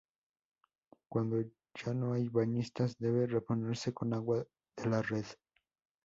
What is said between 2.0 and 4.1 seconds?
hay bañistas debe reponerse